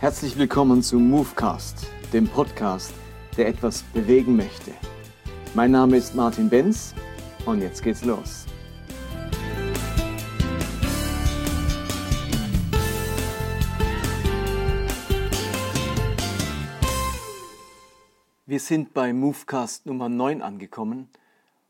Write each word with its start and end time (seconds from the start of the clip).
Herzlich 0.00 0.38
willkommen 0.38 0.82
zu 0.82 0.98
Movecast, 0.98 1.86
dem 2.14 2.26
Podcast, 2.26 2.94
der 3.36 3.48
etwas 3.48 3.82
bewegen 3.82 4.34
möchte. 4.34 4.72
Mein 5.52 5.72
Name 5.72 5.98
ist 5.98 6.14
Martin 6.14 6.48
Benz 6.48 6.94
und 7.44 7.60
jetzt 7.60 7.82
geht's 7.82 8.02
los. 8.02 8.46
Wir 18.46 18.58
sind 18.58 18.94
bei 18.94 19.12
Movecast 19.12 19.84
Nummer 19.84 20.08
9 20.08 20.40
angekommen 20.40 21.10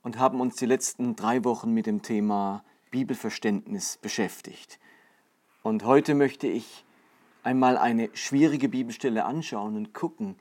und 0.05 0.21
haben 0.21 0.41
uns 0.41 0.55
die 0.55 0.67
letzten 0.67 1.17
drei 1.17 1.43
Wochen 1.43 1.75
mit 1.75 1.87
dem 1.87 2.03
Thema 2.03 2.63
Bibelverständnis 2.93 3.97
beschäftigt. 4.01 4.79
Und 5.65 5.85
heute 5.85 6.15
möchte 6.15 6.47
ich 6.47 6.85
einmal 7.43 7.77
eine 7.77 8.11
schwierige 8.15 8.69
Bibelstelle 8.69 9.25
anschauen 9.25 9.77
und 9.77 9.95
gucken, 9.95 10.37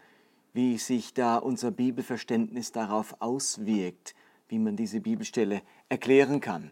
wie 0.54 0.78
sich 0.78 1.14
da 1.14 1.38
unser 1.38 1.72
Bibelverständnis 1.72 2.72
darauf 2.72 3.16
auswirkt, 3.20 4.16
wie 4.48 4.60
man 4.60 4.76
diese 4.76 5.00
Bibelstelle 5.00 5.62
erklären 5.90 6.42
kann. 6.42 6.72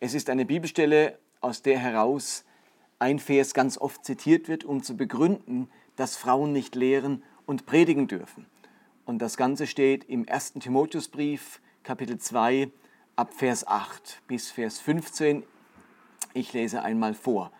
Es 0.00 0.14
ist 0.14 0.30
eine 0.30 0.44
Bibelstelle, 0.46 1.18
aus 1.40 1.62
der 1.62 1.78
heraus 1.78 2.44
ein 2.98 3.18
Vers 3.18 3.54
ganz 3.54 3.78
oft 3.78 4.04
zitiert 4.04 4.48
wird, 4.48 4.64
um 4.64 4.82
zu 4.82 4.96
begründen, 4.96 5.68
dass 5.96 6.16
Frauen 6.16 6.52
nicht 6.52 6.74
lehren 6.74 7.22
und 7.46 7.66
predigen 7.66 8.08
dürfen. 8.08 8.46
Und 9.04 9.20
das 9.20 9.36
Ganze 9.36 9.66
steht 9.66 10.04
im 10.04 10.28
1. 10.28 10.54
Timotheusbrief, 10.54 11.60
Kapitel 11.82 12.18
2, 12.18 12.70
ab 13.16 13.32
Vers 13.34 13.66
8 13.66 14.22
bis 14.26 14.50
Vers 14.50 14.80
15. 14.80 15.42
Ich 16.34 16.52
lese 16.52 16.82
einmal 16.82 17.14
vor. 17.14 17.50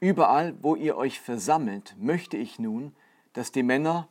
Überall, 0.00 0.56
wo 0.62 0.76
ihr 0.76 0.96
euch 0.96 1.20
versammelt, 1.20 1.94
möchte 2.00 2.38
ich 2.38 2.58
nun, 2.58 2.94
dass 3.34 3.52
die 3.52 3.62
Männer, 3.62 4.08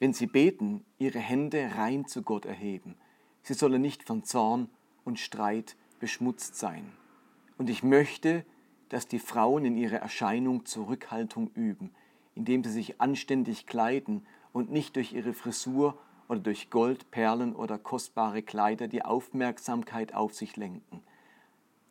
wenn 0.00 0.12
sie 0.12 0.26
beten, 0.26 0.84
ihre 0.98 1.20
Hände 1.20 1.70
rein 1.76 2.06
zu 2.06 2.22
Gott 2.22 2.44
erheben. 2.44 2.96
Sie 3.42 3.54
sollen 3.54 3.80
nicht 3.80 4.02
von 4.02 4.24
Zorn 4.24 4.68
und 5.04 5.20
Streit 5.20 5.76
beschmutzt 6.00 6.56
sein. 6.56 6.92
Und 7.56 7.70
ich 7.70 7.84
möchte, 7.84 8.44
dass 8.88 9.06
die 9.06 9.20
Frauen 9.20 9.64
in 9.64 9.76
ihrer 9.76 9.98
Erscheinung 9.98 10.66
Zurückhaltung 10.66 11.52
üben, 11.54 11.92
indem 12.34 12.64
sie 12.64 12.72
sich 12.72 13.00
anständig 13.00 13.66
kleiden 13.66 14.26
und 14.52 14.72
nicht 14.72 14.96
durch 14.96 15.12
ihre 15.12 15.34
Frisur 15.34 15.96
oder 16.28 16.40
durch 16.40 16.68
Gold, 16.68 17.12
Perlen 17.12 17.54
oder 17.54 17.78
kostbare 17.78 18.42
Kleider 18.42 18.88
die 18.88 19.04
Aufmerksamkeit 19.04 20.14
auf 20.14 20.34
sich 20.34 20.56
lenken. 20.56 21.02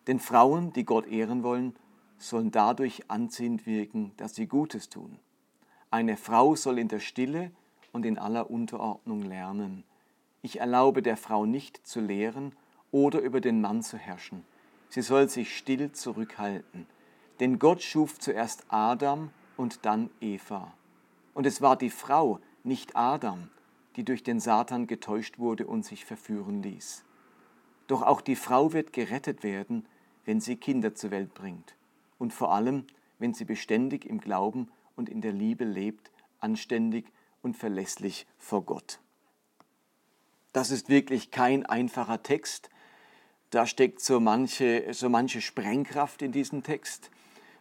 Denn 0.06 0.20
Frauen, 0.20 0.74
die 0.74 0.84
Gott 0.86 1.08
ehren 1.08 1.44
wollen, 1.44 1.76
sollen 2.18 2.52
dadurch 2.52 3.10
anziehend 3.10 3.66
wirken, 3.66 4.12
dass 4.18 4.36
sie 4.36 4.48
Gutes 4.48 4.90
tun. 4.90 5.20
Eine 5.90 6.18
Frau 6.18 6.56
soll 6.56 6.80
in 6.80 6.88
der 6.88 7.00
Stille 7.00 7.52
und 7.92 8.06
in 8.06 8.18
aller 8.18 8.50
Unterordnung 8.50 9.22
lernen. 9.22 9.84
Ich 10.42 10.60
erlaube 10.60 11.02
der 11.02 11.18
Frau 11.18 11.46
nicht 11.46 11.86
zu 11.86 12.02
lehren 12.02 12.54
oder 12.92 13.20
über 13.20 13.42
den 13.42 13.62
Mann 13.62 13.82
zu 13.82 13.98
herrschen. 13.98 14.44
Sie 14.90 15.02
soll 15.02 15.30
sich 15.30 15.56
still 15.58 15.92
zurückhalten. 15.92 16.88
Denn 17.40 17.60
Gott 17.60 17.82
schuf 17.82 18.20
zuerst 18.20 18.66
Adam 18.70 19.30
und 19.58 19.86
dann 19.86 20.10
Eva. 20.22 20.74
Und 21.34 21.46
es 21.46 21.62
war 21.62 21.76
die 21.76 21.90
Frau, 21.90 22.40
nicht 22.64 22.96
Adam, 22.96 23.50
die 23.96 24.04
durch 24.04 24.24
den 24.24 24.40
Satan 24.40 24.88
getäuscht 24.88 25.40
wurde 25.40 25.68
und 25.68 25.86
sich 25.86 26.06
verführen 26.06 26.64
ließ. 26.64 27.04
Doch 27.88 28.02
auch 28.02 28.22
die 28.22 28.36
Frau 28.36 28.74
wird 28.74 28.92
gerettet 28.92 29.44
werden, 29.44 29.86
wenn 30.26 30.42
sie 30.42 30.58
Kinder 30.58 30.94
zur 30.96 31.12
Welt 31.12 31.34
bringt 31.34 31.77
und 32.18 32.34
vor 32.34 32.54
allem, 32.54 32.86
wenn 33.20 33.34
sie 33.34 33.46
beständig 33.46 34.06
im 34.06 34.20
Glauben 34.20 34.70
und 34.96 35.10
in 35.10 35.22
der 35.22 35.32
Liebe 35.32 35.66
lebt, 35.66 36.12
anständig 36.40 37.12
und 37.42 37.56
verlässlich 37.56 38.28
vor 38.38 38.64
Gott. 38.64 39.00
Das 40.54 40.72
ist 40.72 40.90
wirklich 40.90 41.32
kein 41.32 41.66
einfacher 41.66 42.24
Text. 42.24 42.70
Da 43.50 43.66
steckt 43.66 44.02
so 44.02 44.20
manche, 44.20 44.94
so 44.94 45.10
manche 45.10 45.42
Sprengkraft 45.42 46.22
in 46.22 46.32
diesem 46.32 46.64
Text. 46.64 47.12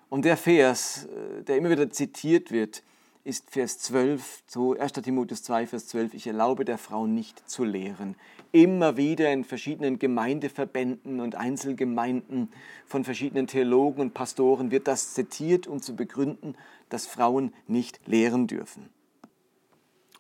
Und 0.09 0.25
der 0.25 0.37
Vers, 0.37 1.07
äh, 1.07 1.43
der 1.43 1.57
immer 1.57 1.71
wieder 1.71 1.91
zitiert 1.91 2.51
wird, 2.51 2.83
ist 3.27 3.51
Vers 3.51 3.81
12, 3.81 4.45
so 4.47 4.79
1. 4.79 4.93
Timotheus 4.93 5.43
2, 5.43 5.67
Vers 5.67 5.89
12, 5.89 6.15
ich 6.15 6.29
erlaube 6.29 6.65
der 6.65 6.79
Frau 6.79 7.09
nicht 7.09 7.51
zu 7.51 7.65
lehren. 7.65 8.15
Immer 8.53 8.97
wieder 8.97 9.33
in 9.33 9.43
verschiedenen 9.43 9.99
Gemeindeverbänden 9.99 11.19
und 11.19 11.35
Einzelgemeinden 11.35 12.51
von 12.87 13.03
verschiedenen 13.03 13.49
Theologen 13.49 14.01
und 14.01 14.15
Pastoren 14.15 14.71
wird 14.71 14.87
das 14.87 15.13
zitiert, 15.15 15.67
um 15.67 15.83
zu 15.83 15.97
begründen, 15.97 16.55
dass 16.89 17.09
Frauen 17.09 17.53
nicht 17.67 17.99
lehren 18.07 18.47
dürfen. 18.47 18.91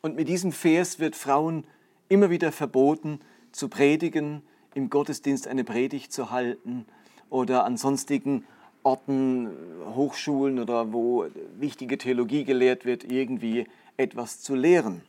Und 0.03 0.17
mit 0.17 0.27
diesem 0.27 0.50
Vers 0.50 0.99
wird 0.99 1.15
Frauen 1.15 1.65
immer 2.09 2.28
wieder 2.28 2.50
verboten, 2.50 3.21
zu 3.53 3.69
predigen, 3.69 4.43
im 4.75 4.91
Gottesdienst 4.91 5.47
eine 5.47 5.62
Predigt 5.62 6.12
zu 6.12 6.33
halten 6.33 6.87
oder 7.31 7.65
an 7.65 7.77
sonstigen 7.77 8.44
Orten, 8.86 9.50
Hochschulen 9.97 10.60
oder 10.60 10.92
wo 10.92 11.26
wichtige 11.58 11.98
Theologie 11.98 12.44
gelehrt 12.44 12.84
wird, 12.84 13.02
irgendwie 13.02 13.66
etwas 13.97 14.41
zu 14.41 14.54
lehren. 14.54 15.02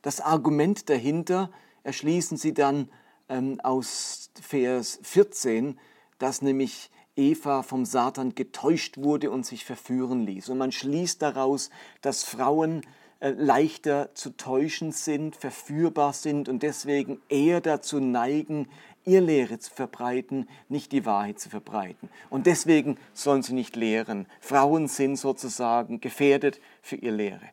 Das 0.00 0.22
Argument 0.22 0.88
dahinter 0.88 1.50
erschließen 1.82 2.38
Sie 2.38 2.54
dann 2.54 2.88
ähm, 3.28 3.60
aus 3.62 4.30
Vers 4.40 5.00
14, 5.02 5.78
dass 6.18 6.40
nämlich 6.40 6.90
Eva 7.14 7.62
vom 7.62 7.84
Satan 7.84 8.34
getäuscht 8.34 8.96
wurde 8.96 9.30
und 9.30 9.44
sich 9.44 9.66
verführen 9.66 10.24
ließ. 10.24 10.48
Und 10.48 10.56
man 10.56 10.72
schließt 10.72 11.20
daraus, 11.20 11.68
dass 12.00 12.24
Frauen 12.24 12.86
äh, 13.20 13.32
leichter 13.32 14.14
zu 14.14 14.30
täuschen 14.30 14.92
sind, 14.92 15.36
verführbar 15.36 16.14
sind 16.14 16.48
und 16.48 16.62
deswegen 16.62 17.20
eher 17.28 17.60
dazu 17.60 18.00
neigen, 18.00 18.66
ihr 19.04 19.20
Lehre 19.20 19.58
zu 19.58 19.72
verbreiten, 19.72 20.48
nicht 20.68 20.92
die 20.92 21.04
Wahrheit 21.06 21.38
zu 21.38 21.50
verbreiten. 21.50 22.08
Und 22.30 22.46
deswegen 22.46 22.96
sollen 23.12 23.42
sie 23.42 23.54
nicht 23.54 23.76
lehren. 23.76 24.26
Frauen 24.40 24.88
sind 24.88 25.16
sozusagen 25.16 26.00
gefährdet 26.00 26.60
für 26.82 26.96
ihre 26.96 27.14
Lehre. 27.14 27.50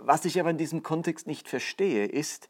Was 0.00 0.24
ich 0.24 0.38
aber 0.40 0.50
in 0.50 0.58
diesem 0.58 0.82
Kontext 0.82 1.26
nicht 1.26 1.48
verstehe, 1.48 2.06
ist, 2.06 2.48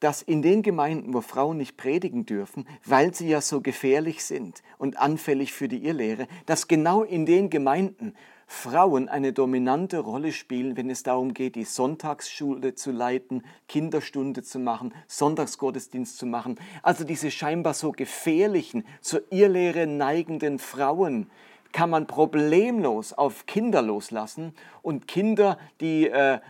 dass 0.00 0.20
in 0.20 0.42
den 0.42 0.62
Gemeinden, 0.62 1.14
wo 1.14 1.22
Frauen 1.22 1.56
nicht 1.56 1.76
predigen 1.76 2.26
dürfen, 2.26 2.66
weil 2.84 3.14
sie 3.14 3.28
ja 3.28 3.40
so 3.40 3.60
gefährlich 3.60 4.22
sind 4.24 4.62
und 4.76 4.98
anfällig 4.98 5.52
für 5.52 5.68
die 5.68 5.84
Irrlehre, 5.84 6.26
dass 6.46 6.68
genau 6.68 7.04
in 7.04 7.24
den 7.24 7.48
Gemeinden 7.48 8.14
Frauen 8.46 9.08
eine 9.08 9.32
dominante 9.32 9.98
Rolle 9.98 10.32
spielen, 10.32 10.76
wenn 10.76 10.90
es 10.90 11.02
darum 11.02 11.34
geht, 11.34 11.54
die 11.54 11.64
Sonntagsschule 11.64 12.74
zu 12.74 12.90
leiten, 12.90 13.44
Kinderstunde 13.68 14.42
zu 14.42 14.58
machen, 14.58 14.94
Sonntagsgottesdienst 15.06 16.18
zu 16.18 16.26
machen. 16.26 16.58
Also 16.82 17.04
diese 17.04 17.30
scheinbar 17.30 17.74
so 17.74 17.92
gefährlichen, 17.92 18.84
zur 19.00 19.22
Irrlehre 19.30 19.86
neigenden 19.86 20.58
Frauen 20.58 21.30
kann 21.72 21.90
man 21.90 22.06
problemlos 22.06 23.12
auf 23.12 23.46
Kinder 23.46 23.82
loslassen 23.82 24.54
und 24.82 25.08
Kinder, 25.08 25.58
die 25.80 26.08
äh, 26.08 26.34
äh 26.34 26.40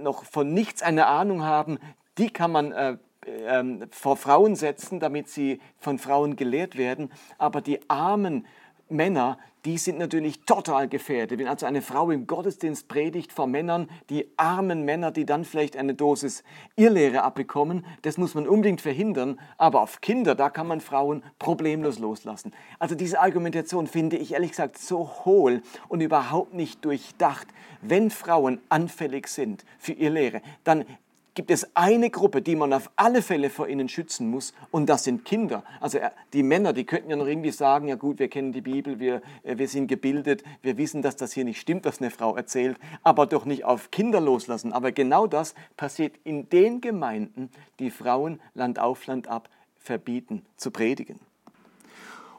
noch 0.00 0.24
von 0.24 0.52
nichts 0.52 0.82
eine 0.82 1.06
Ahnung 1.06 1.44
haben, 1.44 1.78
die 2.18 2.30
kann 2.30 2.50
man 2.50 2.72
äh, 2.72 2.96
äh, 3.24 3.86
vor 3.90 4.16
Frauen 4.16 4.56
setzen, 4.56 4.98
damit 4.98 5.28
sie 5.28 5.60
von 5.78 5.98
Frauen 5.98 6.34
gelehrt 6.34 6.76
werden. 6.76 7.12
Aber 7.38 7.60
die 7.60 7.78
armen 7.88 8.46
Männer, 8.88 9.38
die 9.64 9.78
sind 9.78 9.98
natürlich 9.98 10.40
total 10.44 10.88
gefährdet. 10.88 11.38
Wenn 11.38 11.46
also 11.46 11.66
eine 11.66 11.82
Frau 11.82 12.10
im 12.10 12.26
Gottesdienst 12.26 12.88
predigt 12.88 13.32
vor 13.32 13.46
Männern, 13.46 13.88
die 14.10 14.28
armen 14.36 14.84
Männer, 14.84 15.12
die 15.12 15.24
dann 15.24 15.44
vielleicht 15.44 15.76
eine 15.76 15.94
Dosis 15.94 16.42
Irrlehre 16.74 17.22
abbekommen, 17.22 17.86
das 18.02 18.18
muss 18.18 18.34
man 18.34 18.48
unbedingt 18.48 18.80
verhindern. 18.80 19.38
Aber 19.58 19.82
auf 19.82 20.00
Kinder, 20.00 20.34
da 20.34 20.50
kann 20.50 20.66
man 20.66 20.80
Frauen 20.80 21.22
problemlos 21.38 21.98
loslassen. 22.00 22.52
Also 22.80 22.94
diese 22.94 23.20
Argumentation 23.20 23.86
finde 23.86 24.16
ich 24.16 24.32
ehrlich 24.32 24.50
gesagt 24.50 24.78
so 24.78 25.08
hohl 25.24 25.62
und 25.88 26.00
überhaupt 26.00 26.54
nicht 26.54 26.84
durchdacht. 26.84 27.46
Wenn 27.80 28.10
Frauen 28.10 28.60
anfällig 28.68 29.28
sind 29.28 29.64
für 29.78 29.92
Irrlehre, 29.92 30.42
dann 30.64 30.84
gibt 31.34 31.50
es 31.50 31.74
eine 31.74 32.10
Gruppe, 32.10 32.42
die 32.42 32.56
man 32.56 32.72
auf 32.72 32.90
alle 32.96 33.22
Fälle 33.22 33.50
vor 33.50 33.68
ihnen 33.68 33.88
schützen 33.88 34.28
muss, 34.30 34.52
und 34.70 34.86
das 34.86 35.04
sind 35.04 35.24
Kinder. 35.24 35.64
Also 35.80 35.98
äh, 35.98 36.10
die 36.32 36.42
Männer, 36.42 36.72
die 36.72 36.84
könnten 36.84 37.10
ja 37.10 37.16
noch 37.16 37.26
irgendwie 37.26 37.50
sagen, 37.50 37.88
ja 37.88 37.96
gut, 37.96 38.18
wir 38.18 38.28
kennen 38.28 38.52
die 38.52 38.60
Bibel, 38.60 39.00
wir, 39.00 39.22
äh, 39.42 39.56
wir 39.58 39.68
sind 39.68 39.86
gebildet, 39.88 40.42
wir 40.62 40.76
wissen, 40.76 41.02
dass 41.02 41.16
das 41.16 41.32
hier 41.32 41.44
nicht 41.44 41.60
stimmt, 41.60 41.84
was 41.84 42.00
eine 42.00 42.10
Frau 42.10 42.36
erzählt, 42.36 42.78
aber 43.02 43.26
doch 43.26 43.44
nicht 43.44 43.64
auf 43.64 43.90
Kinder 43.90 44.20
loslassen. 44.20 44.72
Aber 44.72 44.92
genau 44.92 45.26
das 45.26 45.54
passiert 45.76 46.14
in 46.24 46.48
den 46.48 46.80
Gemeinden, 46.80 47.50
die 47.78 47.90
Frauen 47.90 48.40
Land 48.54 48.78
auf 48.78 49.06
Land 49.06 49.28
ab 49.28 49.48
verbieten 49.78 50.44
zu 50.56 50.70
predigen. 50.70 51.18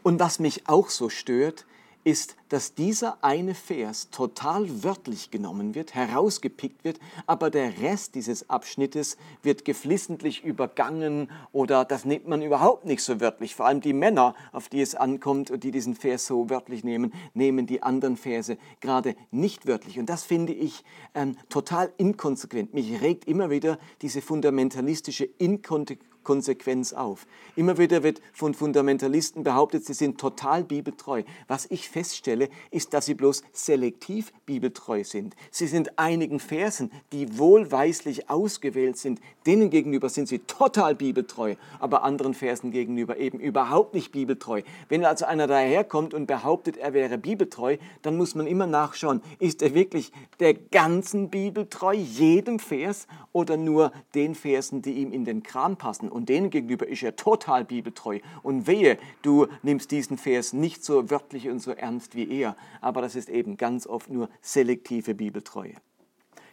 Und 0.01 0.19
was 0.19 0.39
mich 0.39 0.67
auch 0.67 0.89
so 0.89 1.09
stört, 1.09 1.65
ist, 2.03 2.35
dass 2.49 2.75
dieser 2.75 3.23
eine 3.23 3.55
Vers 3.55 4.09
total 4.09 4.83
wörtlich 4.83 5.31
genommen 5.31 5.75
wird, 5.75 5.95
herausgepickt 5.95 6.83
wird, 6.83 6.99
aber 7.25 7.49
der 7.49 7.81
Rest 7.81 8.15
dieses 8.15 8.49
Abschnittes 8.49 9.17
wird 9.41 9.65
geflissentlich 9.65 10.43
übergangen 10.43 11.29
oder 11.51 11.85
das 11.85 12.05
nimmt 12.05 12.27
man 12.27 12.41
überhaupt 12.41 12.85
nicht 12.85 13.01
so 13.01 13.19
wörtlich. 13.19 13.55
Vor 13.55 13.65
allem 13.65 13.81
die 13.81 13.93
Männer, 13.93 14.35
auf 14.51 14.69
die 14.69 14.81
es 14.81 14.95
ankommt 14.95 15.49
und 15.49 15.63
die 15.63 15.71
diesen 15.71 15.95
Vers 15.95 16.25
so 16.25 16.49
wörtlich 16.49 16.83
nehmen, 16.83 17.13
nehmen 17.33 17.65
die 17.65 17.81
anderen 17.81 18.17
Verse 18.17 18.57
gerade 18.81 19.15
nicht 19.31 19.65
wörtlich. 19.65 19.97
Und 19.97 20.07
das 20.07 20.23
finde 20.23 20.53
ich 20.53 20.83
ähm, 21.15 21.37
total 21.49 21.91
inkonsequent. 21.97 22.73
Mich 22.73 23.01
regt 23.01 23.25
immer 23.25 23.49
wieder 23.49 23.79
diese 24.01 24.21
fundamentalistische 24.21 25.25
Inkonsequenz 25.25 26.12
Konsequenz 26.23 26.93
auf. 26.93 27.25
Immer 27.55 27.77
wieder 27.77 28.03
wird 28.03 28.21
von 28.33 28.53
Fundamentalisten 28.53 29.43
behauptet, 29.43 29.85
sie 29.85 29.93
sind 29.93 30.19
total 30.19 30.63
bibeltreu. 30.63 31.23
Was 31.47 31.65
ich 31.69 31.89
feststelle, 31.89 32.49
ist, 32.71 32.93
dass 32.93 33.05
sie 33.05 33.13
bloß 33.13 33.43
selektiv 33.51 34.31
bibeltreu 34.45 35.03
sind. 35.03 35.35
Sie 35.51 35.67
sind 35.67 35.99
einigen 35.99 36.39
Versen, 36.39 36.91
die 37.11 37.37
wohlweislich 37.37 38.29
ausgewählt 38.29 38.97
sind, 38.97 39.19
denen 39.45 39.69
gegenüber 39.69 40.09
sind 40.09 40.27
sie 40.27 40.39
total 40.39 40.95
bibeltreu, 40.95 41.55
aber 41.79 42.03
anderen 42.03 42.33
Versen 42.33 42.71
gegenüber 42.71 43.17
eben 43.17 43.39
überhaupt 43.39 43.93
nicht 43.93 44.11
bibeltreu. 44.11 44.61
Wenn 44.89 45.05
also 45.05 45.25
einer 45.25 45.47
daherkommt 45.47 46.13
und 46.13 46.25
behauptet, 46.25 46.77
er 46.77 46.93
wäre 46.93 47.17
bibeltreu, 47.17 47.77
dann 48.01 48.17
muss 48.17 48.35
man 48.35 48.47
immer 48.47 48.67
nachschauen, 48.67 49.21
ist 49.39 49.61
er 49.61 49.73
wirklich 49.73 50.11
der 50.39 50.53
ganzen 50.53 51.29
Bibel 51.29 51.67
treu, 51.67 51.93
jedem 51.93 52.59
Vers 52.59 53.07
oder 53.31 53.57
nur 53.57 53.91
den 54.15 54.35
Versen, 54.35 54.81
die 54.81 54.93
ihm 54.93 55.11
in 55.11 55.25
den 55.25 55.43
Kram 55.43 55.77
passen? 55.77 56.09
Und 56.13 56.29
denen 56.29 56.49
gegenüber 56.49 56.87
ist 56.87 57.03
er 57.03 57.15
total 57.15 57.65
bibeltreu. 57.65 58.19
Und 58.43 58.67
wehe, 58.67 58.97
du 59.23 59.47
nimmst 59.63 59.91
diesen 59.91 60.17
Vers 60.17 60.53
nicht 60.53 60.83
so 60.85 61.09
wörtlich 61.09 61.49
und 61.49 61.59
so 61.59 61.71
ernst 61.71 62.15
wie 62.15 62.29
er. 62.29 62.55
Aber 62.81 63.01
das 63.01 63.15
ist 63.15 63.29
eben 63.29 63.57
ganz 63.57 63.87
oft 63.87 64.09
nur 64.09 64.29
selektive 64.41 65.15
Bibeltreue. 65.15 65.73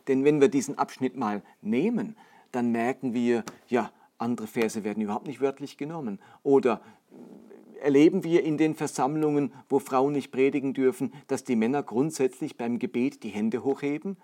Denn 0.08 0.24
wenn 0.24 0.40
wir 0.40 0.48
diesen 0.48 0.78
Abschnitt 0.78 1.16
mal 1.16 1.42
nehmen, 1.60 2.16
dann 2.52 2.72
merken 2.72 3.14
wir, 3.14 3.44
ja, 3.68 3.92
andere 4.18 4.46
Verse 4.46 4.82
werden 4.82 5.02
überhaupt 5.02 5.26
nicht 5.26 5.40
wörtlich 5.40 5.76
genommen. 5.76 6.18
Oder 6.42 6.80
erleben 7.80 8.24
wir 8.24 8.42
in 8.42 8.56
den 8.56 8.74
Versammlungen, 8.74 9.52
wo 9.68 9.78
Frauen 9.78 10.12
nicht 10.12 10.32
predigen 10.32 10.74
dürfen, 10.74 11.12
dass 11.26 11.44
die 11.44 11.56
Männer 11.56 11.82
grundsätzlich 11.82 12.56
beim 12.56 12.78
Gebet 12.78 13.22
die 13.22 13.28
Hände 13.28 13.62
hochheben? 13.62 14.16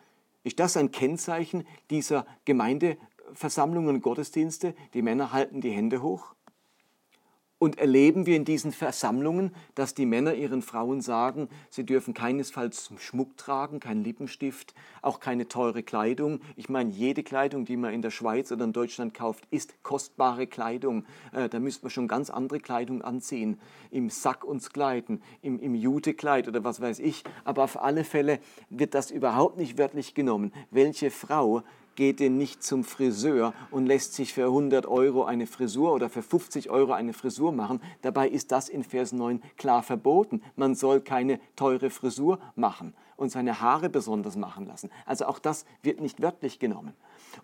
Ist 0.44 0.60
das 0.60 0.76
ein 0.76 0.92
Kennzeichen 0.92 1.66
dieser 1.90 2.26
Gemeinde, 2.44 2.96
Versammlungen 3.34 4.00
Gottesdienste, 4.00 4.74
die 4.94 5.02
Männer 5.02 5.32
halten 5.32 5.60
die 5.60 5.70
Hände 5.70 6.02
hoch. 6.02 6.36
Und 7.58 7.78
erleben 7.78 8.26
wir 8.26 8.36
in 8.36 8.44
diesen 8.44 8.70
Versammlungen, 8.70 9.54
dass 9.74 9.94
die 9.94 10.04
Männer 10.04 10.34
ihren 10.34 10.60
Frauen 10.60 11.00
sagen, 11.00 11.48
sie 11.70 11.86
dürfen 11.86 12.12
keinesfalls 12.12 12.92
Schmuck 12.98 13.38
tragen, 13.38 13.80
kein 13.80 14.04
Lippenstift, 14.04 14.74
auch 15.00 15.20
keine 15.20 15.48
teure 15.48 15.82
Kleidung. 15.82 16.40
Ich 16.56 16.68
meine, 16.68 16.90
jede 16.90 17.22
Kleidung, 17.22 17.64
die 17.64 17.78
man 17.78 17.94
in 17.94 18.02
der 18.02 18.10
Schweiz 18.10 18.52
oder 18.52 18.66
in 18.66 18.74
Deutschland 18.74 19.14
kauft, 19.14 19.48
ist 19.50 19.82
kostbare 19.82 20.46
Kleidung. 20.46 21.06
Äh, 21.32 21.48
da 21.48 21.58
müsste 21.58 21.86
man 21.86 21.90
schon 21.90 22.08
ganz 22.08 22.28
andere 22.28 22.60
Kleidung 22.60 23.00
anziehen. 23.00 23.58
Im 23.90 24.10
Sack 24.10 24.44
uns 24.44 24.70
kleiden, 24.70 25.22
im, 25.40 25.58
im 25.58 25.74
Jutekleid 25.74 26.48
oder 26.48 26.62
was 26.62 26.82
weiß 26.82 26.98
ich. 26.98 27.24
Aber 27.44 27.64
auf 27.64 27.80
alle 27.80 28.04
Fälle 28.04 28.38
wird 28.68 28.92
das 28.92 29.10
überhaupt 29.10 29.56
nicht 29.56 29.78
wörtlich 29.78 30.12
genommen. 30.12 30.52
Welche 30.70 31.10
Frau 31.10 31.62
geht 31.96 32.20
denn 32.20 32.36
nicht 32.36 32.62
zum 32.62 32.84
Friseur 32.84 33.52
und 33.70 33.86
lässt 33.86 34.14
sich 34.14 34.32
für 34.32 34.44
100 34.44 34.86
Euro 34.86 35.24
eine 35.24 35.46
Frisur 35.46 35.92
oder 35.92 36.08
für 36.08 36.22
50 36.22 36.70
Euro 36.70 36.92
eine 36.92 37.12
Frisur 37.12 37.52
machen. 37.52 37.80
Dabei 38.02 38.28
ist 38.28 38.52
das 38.52 38.68
in 38.68 38.84
Vers 38.84 39.12
9 39.12 39.42
klar 39.56 39.82
verboten. 39.82 40.42
Man 40.54 40.74
soll 40.74 41.00
keine 41.00 41.40
teure 41.56 41.90
Frisur 41.90 42.38
machen 42.54 42.94
und 43.16 43.30
seine 43.30 43.60
Haare 43.60 43.88
besonders 43.88 44.36
machen 44.36 44.66
lassen. 44.66 44.90
Also 45.06 45.26
auch 45.26 45.38
das 45.38 45.64
wird 45.82 46.00
nicht 46.00 46.22
wörtlich 46.22 46.58
genommen. 46.58 46.94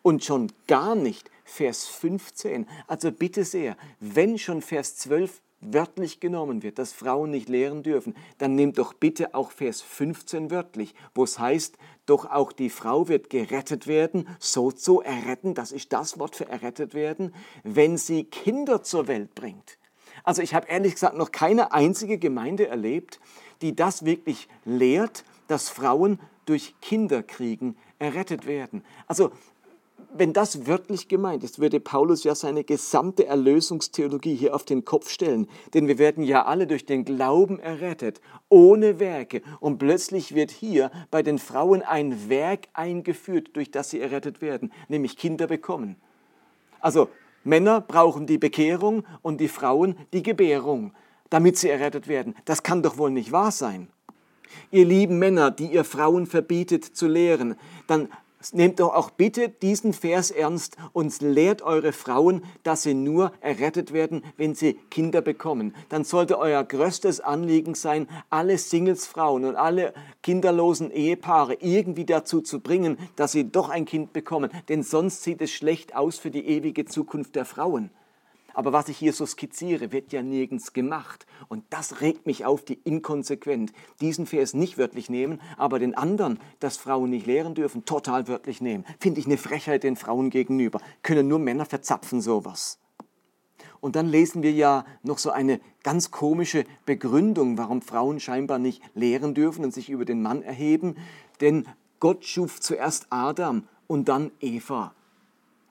Und 0.03 0.25
schon 0.25 0.53
gar 0.67 0.95
nicht 0.95 1.31
Vers 1.45 1.87
15. 1.87 2.67
Also 2.87 3.11
bitte 3.11 3.45
sehr, 3.45 3.77
wenn 4.01 4.39
schon 4.39 4.63
Vers 4.63 4.97
12 4.97 5.41
wörtlich 5.63 6.21
genommen 6.21 6.63
wird, 6.63 6.79
dass 6.79 6.93
Frauen 6.93 7.31
nicht 7.31 7.49
lehren 7.49 7.83
dürfen, 7.83 8.15
dann 8.39 8.55
nehmt 8.55 8.79
doch 8.79 8.93
bitte 8.93 9.35
auch 9.35 9.53
Vers 9.53 9.81
15 9.81 10.51
wörtlich, 10.51 10.95
wo 11.15 11.25
es 11.25 11.39
heißt, 11.39 11.79
doch 12.05 12.31
auch 12.31 12.53
die 12.53 12.71
Frau 12.71 13.09
wird 13.09 13.31
gerettet 13.31 13.87
werden, 13.87 14.29
so 14.39 14.73
zu 14.73 15.01
erretten, 15.01 15.55
das 15.55 15.73
ist 15.73 15.93
das 15.93 16.19
Wort 16.19 16.37
für 16.37 16.49
errettet 16.49 16.95
werden, 16.95 17.35
wenn 17.63 17.97
sie 17.97 18.25
Kinder 18.25 18.83
zur 18.83 19.07
Welt 19.07 19.35
bringt. 19.35 19.79
Also 20.25 20.43
ich 20.43 20.55
habe 20.55 20.69
ehrlich 20.69 20.95
gesagt 20.95 21.17
noch 21.17 21.33
keine 21.33 21.73
einzige 21.73 22.19
Gemeinde 22.19 22.67
erlebt, 22.67 23.21
die 23.63 23.75
das 23.75 24.05
wirklich 24.05 24.49
lehrt, 24.65 25.25
dass 25.47 25.69
Frauen 25.69 26.19
durch 26.45 26.75
Kinderkriegen 26.81 27.77
errettet 27.99 28.47
werden. 28.47 28.85
Also 29.07 29.31
wenn 30.15 30.33
das 30.33 30.67
wörtlich 30.67 31.09
gemeint 31.09 31.43
ist, 31.45 31.59
würde 31.59 31.81
Paulus 31.81 32.25
ja 32.25 32.35
seine 32.35 32.65
gesamte 32.65 33.27
Erlösungstheologie 33.27 34.35
hier 34.35 34.55
auf 34.55 34.65
den 34.65 34.85
Kopf 34.85 35.09
stellen. 35.09 35.49
Denn 35.75 35.89
wir 35.89 35.99
werden 35.99 36.25
ja 36.25 36.45
alle 36.45 36.67
durch 36.67 36.87
den 36.87 37.05
Glauben 37.05 37.59
errettet, 37.59 38.21
ohne 38.49 39.01
Werke. 39.01 39.43
Und 39.61 39.79
plötzlich 39.79 40.35
wird 40.35 40.51
hier 40.51 40.91
bei 41.11 41.23
den 41.23 41.39
Frauen 41.39 41.83
ein 41.83 42.29
Werk 42.29 42.69
eingeführt, 42.75 43.51
durch 43.55 43.71
das 43.71 43.91
sie 43.91 44.01
errettet 44.01 44.43
werden, 44.43 44.73
nämlich 44.89 45.17
Kinder 45.17 45.47
bekommen. 45.47 45.97
Also 46.81 47.09
Männer 47.45 47.81
brauchen 47.81 48.27
die 48.27 48.39
Bekehrung 48.39 49.05
und 49.23 49.41
die 49.41 49.49
Frauen 49.49 49.97
die 50.13 50.23
Gebärung, 50.23 50.93
damit 51.31 51.57
sie 51.57 51.71
errettet 51.71 52.07
werden. 52.07 52.35
Das 52.45 52.63
kann 52.63 52.83
doch 52.83 52.99
wohl 52.99 53.11
nicht 53.11 53.33
wahr 53.33 53.51
sein. 53.51 53.89
Ihr 54.71 54.85
lieben 54.85 55.19
Männer, 55.19 55.51
die 55.51 55.73
ihr 55.73 55.85
Frauen 55.85 56.27
verbietet 56.27 56.85
zu 56.85 57.09
lehren, 57.09 57.57
dann 57.87 58.09
Nehmt 58.53 58.81
doch 58.81 58.95
auch 58.95 59.11
bitte 59.11 59.49
diesen 59.49 59.93
Vers 59.93 60.31
ernst 60.31 60.77
und 60.93 61.21
lehrt 61.23 61.63
eure 61.63 61.93
Frauen, 61.93 62.43
dass 62.63 62.83
sie 62.83 62.95
nur 62.95 63.33
errettet 63.41 63.93
werden, 63.93 64.25
wenn 64.37 64.55
sie 64.55 64.75
Kinder 64.91 65.21
bekommen. 65.21 65.75
Dann 65.89 66.05
sollte 66.05 66.39
euer 66.39 66.65
größtes 66.65 67.21
Anliegen 67.21 67.75
sein, 67.75 68.09
alle 68.31 68.59
Singlesfrauen 68.59 69.45
und 69.45 69.57
alle 69.57 69.95
kinderlosen 70.23 70.91
Ehepaare 70.91 71.55
irgendwie 71.61 72.05
dazu 72.05 72.41
zu 72.41 72.61
bringen, 72.61 72.99
dass 73.17 73.33
sie 73.33 73.51
doch 73.51 73.69
ein 73.69 73.85
Kind 73.85 74.13
bekommen. 74.13 74.51
Denn 74.69 74.83
sonst 74.83 75.23
sieht 75.23 75.41
es 75.41 75.53
schlecht 75.53 75.95
aus 75.95 76.19
für 76.19 76.31
die 76.31 76.47
ewige 76.47 76.85
Zukunft 76.85 77.37
der 77.37 77.45
Frauen. 77.45 77.91
Aber 78.55 78.73
was 78.73 78.89
ich 78.89 78.97
hier 78.97 79.13
so 79.13 79.27
skizziere, 79.27 79.93
wird 79.93 80.13
ja 80.13 80.23
nirgends 80.23 80.73
gemacht. 80.73 81.27
Und 81.49 81.65
das 81.71 82.01
regt 82.01 82.27
mich 82.27 82.45
auf, 82.45 82.65
die 82.65 82.79
inkonsequent. 82.85 83.73
Diesen 84.01 84.27
Vers 84.27 84.55
nicht 84.55 84.79
wörtlich 84.79 85.11
nehmen, 85.11 85.41
aber 85.57 85.79
den 85.79 85.95
anderen, 85.95 86.39
dass 86.61 86.77
Frauen 86.77 87.11
nicht 87.11 87.27
lehren 87.27 87.55
dürfen, 87.55 87.85
total 87.85 88.29
wörtlich 88.29 88.61
nehmen. 88.61 88.85
Finde 89.01 89.21
ich 89.21 89.27
eine 89.27 89.39
Frechheit 89.39 89.83
den 89.83 89.97
Frauen 89.97 90.31
gegenüber. 90.31 90.81
Können 91.03 91.29
nur 91.29 91.39
Männer 91.39 91.65
verzapfen 91.65 92.21
sowas. 92.21 92.79
Und 93.81 93.97
dann 93.97 94.09
lesen 94.09 94.43
wir 94.45 94.53
ja 94.53 94.85
noch 95.03 95.19
so 95.19 95.31
eine 95.31 95.61
ganz 95.83 96.13
komische 96.13 96.65
Begründung, 96.87 97.59
warum 97.59 97.83
Frauen 97.83 98.21
scheinbar 98.21 98.61
nicht 98.61 98.81
lehren 98.95 99.35
dürfen 99.35 99.65
und 99.65 99.75
sich 99.75 99.91
über 99.91 100.05
den 100.05 100.23
Mann 100.23 100.43
erheben. 100.43 100.97
Denn 101.41 101.67
Gott 101.99 102.25
schuf 102.25 102.61
zuerst 102.61 103.09
Adam 103.11 103.65
und 103.89 104.09
dann 104.09 104.31
Eva. 104.41 104.95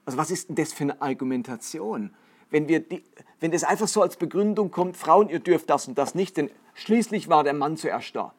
Also 0.06 0.18
was 0.18 0.30
ist 0.30 0.50
denn 0.50 0.56
das 0.56 0.74
für 0.74 0.84
eine 0.84 1.02
Argumentation? 1.02 2.12
Wenn, 2.52 2.68
wir 2.68 2.82
die, 2.82 3.04
wenn 3.40 3.52
das 3.52 3.64
einfach 3.64 3.88
so 3.88 4.02
als 4.02 4.18
Begründung 4.18 4.70
kommt, 4.70 4.98
Frauen, 4.98 5.30
ihr 5.30 5.40
dürft 5.40 5.70
das 5.70 5.88
und 5.88 5.98
das 5.98 6.14
nicht, 6.14 6.38
denn 6.38 6.52
schließlich 6.76 7.28
war 7.28 7.44
der 7.44 7.54
Mann 7.54 7.78
zuerst 7.78 8.16
da. 8.16 8.34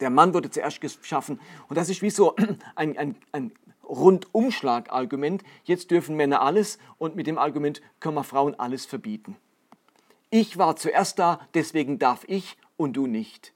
Der 0.00 0.10
Mann 0.10 0.34
wurde 0.34 0.50
zuerst 0.50 0.80
geschaffen 0.80 1.40
und 1.68 1.76
das 1.76 1.88
ist 1.88 2.02
wie 2.02 2.10
so 2.10 2.34
ein, 2.74 2.98
ein, 2.98 3.14
ein 3.32 3.52
Rundumschlagargument. 3.84 5.42
Jetzt 5.64 5.90
dürfen 5.90 6.16
Männer 6.16 6.42
alles 6.42 6.78
und 6.98 7.14
mit 7.14 7.26
dem 7.26 7.38
Argument 7.38 7.80
können 8.00 8.16
wir 8.16 8.24
Frauen 8.24 8.58
alles 8.58 8.84
verbieten. 8.84 9.36
Ich 10.30 10.58
war 10.58 10.76
zuerst 10.76 11.18
da, 11.18 11.40
deswegen 11.54 11.98
darf 11.98 12.24
ich 12.26 12.56
und 12.76 12.94
du 12.94 13.06
nicht. 13.06 13.52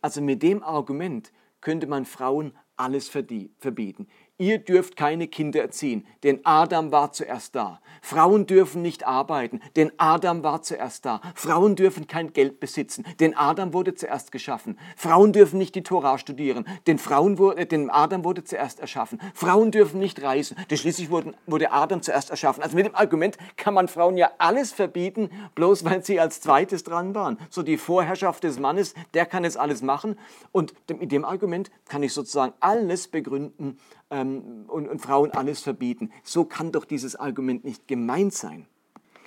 Also 0.00 0.20
mit 0.20 0.42
dem 0.42 0.62
Argument 0.62 1.30
könnte 1.60 1.86
man 1.86 2.04
Frauen 2.04 2.52
alles 2.76 3.08
verbieten. 3.08 4.08
Ihr 4.40 4.56
dürft 4.56 4.96
keine 4.96 5.28
Kinder 5.28 5.60
erziehen, 5.60 6.06
denn 6.22 6.40
Adam 6.44 6.92
war 6.92 7.12
zuerst 7.12 7.54
da. 7.54 7.78
Frauen 8.00 8.46
dürfen 8.46 8.80
nicht 8.80 9.06
arbeiten, 9.06 9.60
denn 9.76 9.92
Adam 9.98 10.42
war 10.42 10.62
zuerst 10.62 11.04
da. 11.04 11.20
Frauen 11.34 11.76
dürfen 11.76 12.06
kein 12.06 12.32
Geld 12.32 12.58
besitzen, 12.58 13.04
denn 13.20 13.36
Adam 13.36 13.74
wurde 13.74 13.94
zuerst 13.94 14.32
geschaffen. 14.32 14.78
Frauen 14.96 15.34
dürfen 15.34 15.58
nicht 15.58 15.74
die 15.74 15.82
Tora 15.82 16.16
studieren, 16.16 16.64
denn, 16.86 16.96
Frauen 16.98 17.36
wurde, 17.36 17.66
denn 17.66 17.90
Adam 17.90 18.24
wurde 18.24 18.42
zuerst 18.42 18.80
erschaffen. 18.80 19.20
Frauen 19.34 19.72
dürfen 19.72 20.00
nicht 20.00 20.22
reisen, 20.22 20.56
denn 20.70 20.78
schließlich 20.78 21.10
wurde, 21.10 21.34
wurde 21.44 21.70
Adam 21.70 22.00
zuerst 22.00 22.30
erschaffen. 22.30 22.62
Also 22.62 22.76
mit 22.76 22.86
dem 22.86 22.94
Argument 22.94 23.36
kann 23.58 23.74
man 23.74 23.88
Frauen 23.88 24.16
ja 24.16 24.30
alles 24.38 24.72
verbieten, 24.72 25.28
bloß 25.54 25.84
weil 25.84 26.02
sie 26.02 26.18
als 26.18 26.40
zweites 26.40 26.82
dran 26.82 27.14
waren. 27.14 27.36
So 27.50 27.62
die 27.62 27.76
Vorherrschaft 27.76 28.42
des 28.44 28.58
Mannes, 28.58 28.94
der 29.12 29.26
kann 29.26 29.44
es 29.44 29.58
alles 29.58 29.82
machen. 29.82 30.18
Und 30.50 30.72
mit 30.88 31.12
dem 31.12 31.26
Argument 31.26 31.70
kann 31.90 32.02
ich 32.02 32.14
sozusagen 32.14 32.54
alles 32.60 33.06
begründen, 33.06 33.78
ähm, 34.10 34.29
und, 34.38 34.88
und 34.88 35.00
Frauen 35.00 35.30
alles 35.32 35.60
verbieten. 35.60 36.10
So 36.22 36.44
kann 36.44 36.72
doch 36.72 36.84
dieses 36.84 37.16
Argument 37.16 37.64
nicht 37.64 37.88
gemeint 37.88 38.34
sein. 38.34 38.66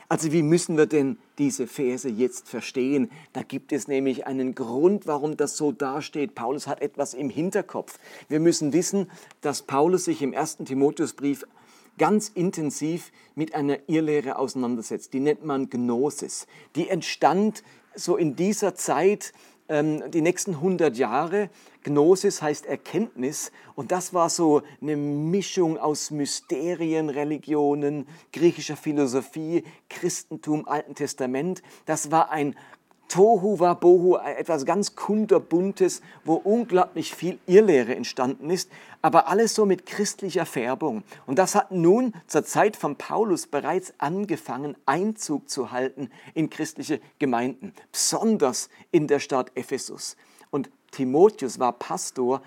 Also 0.10 0.32
wie 0.32 0.44
müssen 0.44 0.78
wir 0.78 0.86
denn 0.86 1.18
diese 1.38 1.66
Verse 1.66 2.08
jetzt 2.08 2.48
verstehen? 2.48 3.10
Da 3.32 3.42
gibt 3.42 3.72
es 3.72 3.88
nämlich 3.88 4.28
einen 4.28 4.54
Grund, 4.54 5.08
warum 5.08 5.38
das 5.38 5.58
so 5.58 5.72
dasteht. 5.72 6.36
Paulus 6.36 6.68
hat 6.68 6.82
etwas 6.82 7.14
im 7.14 7.30
Hinterkopf. 7.30 7.98
Wir 8.30 8.40
müssen 8.40 8.74
wissen, 8.74 9.10
dass 9.42 9.64
Paulus 9.64 10.06
sich 10.06 10.22
im 10.22 10.34
ersten 10.34 10.66
Timotheusbrief 10.66 11.46
ganz 11.98 12.30
intensiv 12.30 13.12
mit 13.36 13.56
einer 13.56 13.78
Irrlehre 13.88 14.38
auseinandersetzt. 14.38 15.14
Die 15.14 15.20
nennt 15.20 15.46
man 15.46 15.70
Gnosis. 15.70 16.48
Die 16.76 16.90
entstand 16.90 17.64
so 17.96 18.18
in 18.18 18.36
dieser 18.36 18.76
Zeit, 18.76 19.32
ähm, 19.32 19.52
die 19.82 20.22
nächsten 20.22 20.56
100 20.56 20.98
Jahre. 20.98 21.50
Gnosis 21.84 22.42
heißt 22.42 22.66
Erkenntnis 22.66 23.52
und 23.76 23.92
das 23.92 24.14
war 24.14 24.30
so 24.30 24.62
eine 24.82 24.96
Mischung 24.96 25.78
aus 25.78 26.12
Mysterien, 26.12 27.10
Religionen, 27.10 28.08
griechischer 28.32 28.78
Philosophie, 28.78 29.64
Christentum, 29.90 30.68
Alten 30.68 30.96
Testament. 30.96 31.64
Das 31.86 32.12
war 32.12 32.30
ein 32.30 32.56
Tohu 33.14 33.60
wa 33.60 33.76
Bohu, 33.76 34.18
etwas 34.18 34.66
ganz 34.66 34.96
kunterbuntes, 34.96 36.02
wo 36.26 36.34
unglaublich 36.34 37.14
viel 37.14 37.38
Irrlehre 37.46 37.94
entstanden 37.94 38.50
ist, 38.50 38.72
aber 39.04 39.28
alles 39.28 39.54
so 39.54 39.68
mit 39.68 39.86
christlicher 39.86 40.48
Färbung. 40.48 41.04
Und 41.28 41.38
das 41.38 41.54
hat 41.54 41.72
nun 41.72 42.14
zur 42.26 42.44
Zeit 42.44 42.76
von 42.76 42.96
Paulus 42.96 43.46
bereits 43.46 43.94
angefangen, 44.00 44.76
Einzug 44.88 45.48
zu 45.48 45.72
halten 45.72 46.10
in 46.34 46.50
christliche 46.50 47.00
Gemeinden, 47.20 47.76
besonders 47.92 48.70
in 48.90 49.06
der 49.06 49.20
Stadt 49.20 49.52
Ephesus. 49.54 50.18
Und 50.50 50.72
Timotheus 50.90 51.60
war 51.60 51.74
Pastor 51.74 52.42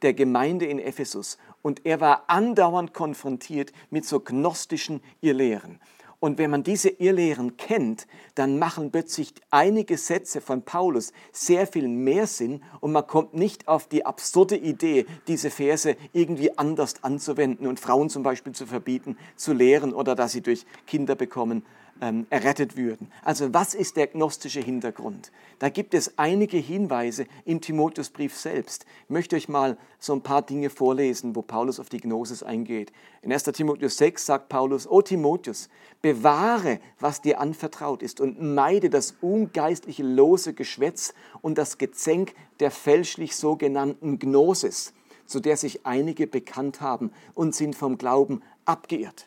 der 0.00 0.14
Gemeinde 0.14 0.64
in 0.64 0.78
Ephesus 0.78 1.36
und 1.60 1.84
er 1.84 2.00
war 2.00 2.24
andauernd 2.28 2.94
konfrontiert 2.94 3.70
mit 3.90 4.06
so 4.06 4.20
gnostischen 4.20 5.02
Irrlehren. 5.20 5.78
Und 6.18 6.38
wenn 6.38 6.50
man 6.50 6.62
diese 6.62 6.88
Irrlehren 6.88 7.56
kennt, 7.56 8.06
dann 8.34 8.58
machen 8.58 8.90
plötzlich 8.90 9.34
einige 9.50 9.98
Sätze 9.98 10.40
von 10.40 10.62
Paulus 10.62 11.12
sehr 11.30 11.66
viel 11.66 11.88
mehr 11.88 12.26
Sinn 12.26 12.62
und 12.80 12.92
man 12.92 13.06
kommt 13.06 13.34
nicht 13.34 13.68
auf 13.68 13.86
die 13.86 14.06
absurde 14.06 14.56
Idee, 14.56 15.06
diese 15.28 15.50
Verse 15.50 15.96
irgendwie 16.12 16.56
anders 16.56 17.02
anzuwenden 17.04 17.66
und 17.66 17.80
Frauen 17.80 18.08
zum 18.08 18.22
Beispiel 18.22 18.52
zu 18.54 18.66
verbieten, 18.66 19.18
zu 19.36 19.52
lehren 19.52 19.92
oder 19.92 20.14
dass 20.14 20.32
sie 20.32 20.40
durch 20.40 20.64
Kinder 20.86 21.14
bekommen 21.14 21.64
ähm, 22.00 22.26
errettet 22.30 22.76
würden. 22.76 23.10
Also 23.22 23.52
was 23.54 23.74
ist 23.74 23.96
der 23.96 24.06
gnostische 24.08 24.60
Hintergrund? 24.60 25.32
Da 25.58 25.68
gibt 25.68 25.94
es 25.94 26.18
einige 26.18 26.58
Hinweise 26.58 27.26
im 27.44 27.60
Timotheusbrief 27.60 28.36
selbst. 28.36 28.84
Ich 29.04 29.10
möchte 29.10 29.36
euch 29.36 29.48
mal 29.48 29.76
so 29.98 30.12
ein 30.12 30.20
paar 30.20 30.42
Dinge 30.42 30.70
vorlesen, 30.70 31.34
wo 31.34 31.42
Paulus 31.42 31.80
auf 31.80 31.88
die 31.88 32.00
Gnosis 32.00 32.42
eingeht. 32.42 32.92
In 33.22 33.32
1. 33.32 33.44
Timotheus 33.44 33.96
6 33.96 34.26
sagt 34.26 34.48
Paulus, 34.48 34.86
O 34.86 35.00
Timotheus, 35.00 35.68
bewahre, 36.02 36.78
was 37.00 37.22
dir 37.22 37.40
anvertraut 37.40 38.02
ist 38.02 38.20
und 38.20 38.40
meide 38.40 38.90
das 38.90 39.16
ungeistliche 39.20 40.02
lose 40.02 40.52
Geschwätz 40.52 41.14
und 41.40 41.58
das 41.58 41.78
Gezänk 41.78 42.34
der 42.60 42.70
fälschlich 42.70 43.34
sogenannten 43.34 44.18
Gnosis, 44.18 44.92
zu 45.26 45.40
der 45.40 45.56
sich 45.56 45.86
einige 45.86 46.26
bekannt 46.26 46.80
haben 46.80 47.10
und 47.34 47.54
sind 47.54 47.74
vom 47.74 47.98
Glauben 47.98 48.42
abgeirrt. 48.64 49.26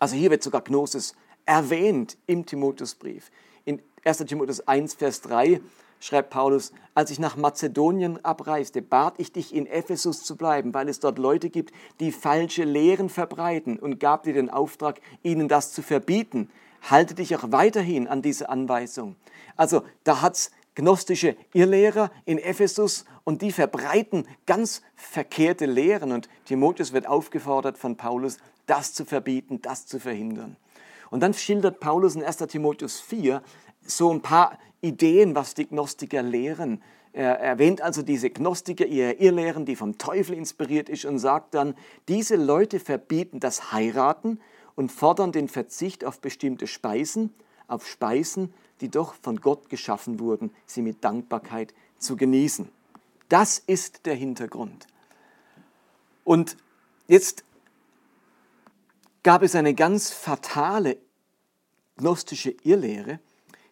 Also 0.00 0.16
hier 0.16 0.30
wird 0.30 0.42
sogar 0.42 0.62
Gnosis 0.62 1.14
erwähnt 1.48 2.18
im 2.26 2.44
Timotheusbrief. 2.44 3.30
In 3.64 3.80
1. 4.04 4.18
Timotheus 4.18 4.68
1, 4.68 4.94
Vers 4.94 5.22
3 5.22 5.62
schreibt 5.98 6.28
Paulus, 6.28 6.72
als 6.94 7.10
ich 7.10 7.18
nach 7.18 7.36
Mazedonien 7.36 8.22
abreiste, 8.22 8.82
bat 8.82 9.14
ich 9.16 9.32
dich 9.32 9.54
in 9.54 9.66
Ephesus 9.66 10.22
zu 10.22 10.36
bleiben, 10.36 10.74
weil 10.74 10.90
es 10.90 11.00
dort 11.00 11.18
Leute 11.18 11.48
gibt, 11.48 11.72
die 12.00 12.12
falsche 12.12 12.64
Lehren 12.64 13.08
verbreiten 13.08 13.78
und 13.78 13.98
gab 13.98 14.24
dir 14.24 14.34
den 14.34 14.50
Auftrag, 14.50 15.00
ihnen 15.22 15.48
das 15.48 15.72
zu 15.72 15.80
verbieten. 15.80 16.50
Halte 16.82 17.14
dich 17.14 17.34
auch 17.34 17.50
weiterhin 17.50 18.08
an 18.08 18.20
diese 18.20 18.50
Anweisung. 18.50 19.16
Also 19.56 19.82
da 20.04 20.20
hat 20.20 20.34
es 20.34 20.50
gnostische 20.74 21.34
Irrlehrer 21.54 22.10
in 22.26 22.36
Ephesus 22.36 23.06
und 23.24 23.40
die 23.40 23.52
verbreiten 23.52 24.28
ganz 24.44 24.82
verkehrte 24.96 25.64
Lehren 25.64 26.12
und 26.12 26.28
Timotheus 26.44 26.92
wird 26.92 27.06
aufgefordert 27.06 27.78
von 27.78 27.96
Paulus, 27.96 28.36
das 28.66 28.92
zu 28.92 29.06
verbieten, 29.06 29.62
das 29.62 29.86
zu 29.86 29.98
verhindern. 29.98 30.56
Und 31.10 31.20
dann 31.20 31.34
schildert 31.34 31.80
Paulus 31.80 32.14
in 32.14 32.22
1 32.22 32.36
Timotheus 32.48 33.00
4 33.00 33.42
so 33.82 34.12
ein 34.12 34.20
paar 34.20 34.58
Ideen, 34.80 35.34
was 35.34 35.54
die 35.54 35.66
Gnostiker 35.66 36.22
lehren. 36.22 36.82
Er 37.12 37.40
erwähnt 37.40 37.80
also 37.80 38.02
diese 38.02 38.30
Gnostiker, 38.30 38.86
ihre 38.86 39.12
Irrlehren, 39.12 39.64
die 39.64 39.76
vom 39.76 39.98
Teufel 39.98 40.36
inspiriert 40.36 40.88
ist 40.88 41.04
und 41.04 41.18
sagt 41.18 41.54
dann, 41.54 41.74
diese 42.06 42.36
Leute 42.36 42.78
verbieten 42.78 43.40
das 43.40 43.72
Heiraten 43.72 44.40
und 44.76 44.92
fordern 44.92 45.32
den 45.32 45.48
Verzicht 45.48 46.04
auf 46.04 46.20
bestimmte 46.20 46.66
Speisen, 46.66 47.34
auf 47.66 47.86
Speisen, 47.86 48.52
die 48.80 48.88
doch 48.88 49.14
von 49.14 49.40
Gott 49.40 49.68
geschaffen 49.68 50.20
wurden, 50.20 50.52
sie 50.66 50.82
mit 50.82 51.02
Dankbarkeit 51.02 51.74
zu 51.98 52.16
genießen. 52.16 52.68
Das 53.28 53.58
ist 53.58 54.06
der 54.06 54.14
Hintergrund. 54.14 54.86
Und 56.24 56.56
jetzt 57.08 57.44
gab 59.22 59.42
es 59.42 59.54
eine 59.54 59.74
ganz 59.74 60.10
fatale 60.10 60.98
gnostische 61.96 62.54
Irrlehre, 62.62 63.20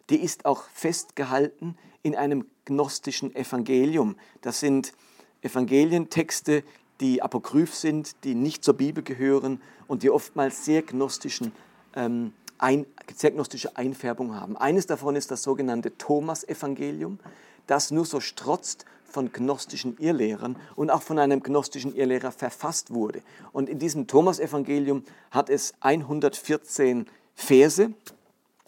die 0.09 0.21
ist 0.21 0.45
auch 0.45 0.63
festgehalten 0.73 1.77
in 2.03 2.15
einem 2.15 2.45
gnostischen 2.65 3.35
Evangelium. 3.35 4.15
Das 4.41 4.59
sind 4.59 4.93
Evangelientexte, 5.41 6.63
die 6.99 7.21
apokryph 7.21 7.75
sind, 7.75 8.23
die 8.23 8.35
nicht 8.35 8.63
zur 8.63 8.75
Bibel 8.75 9.03
gehören 9.03 9.61
und 9.87 10.03
die 10.03 10.09
oftmals 10.09 10.65
sehr, 10.65 10.81
gnostischen, 10.81 11.51
ähm, 11.95 12.33
ein, 12.57 12.85
sehr 13.15 13.31
gnostische 13.31 13.77
Einfärbung 13.77 14.35
haben. 14.35 14.57
Eines 14.57 14.87
davon 14.87 15.15
ist 15.15 15.31
das 15.31 15.43
sogenannte 15.43 15.97
Thomas-Evangelium, 15.97 17.19
das 17.67 17.91
nur 17.91 18.05
so 18.05 18.19
strotzt 18.19 18.85
von 19.05 19.31
gnostischen 19.31 19.97
Irrlehrern 19.97 20.57
und 20.75 20.89
auch 20.89 21.01
von 21.01 21.19
einem 21.19 21.41
gnostischen 21.41 21.95
Irrlehrer 21.95 22.31
verfasst 22.31 22.93
wurde. 22.93 23.21
Und 23.51 23.69
in 23.69 23.79
diesem 23.79 24.07
Thomas-Evangelium 24.07 25.03
hat 25.31 25.49
es 25.49 25.73
114 25.79 27.07
Verse 27.35 27.93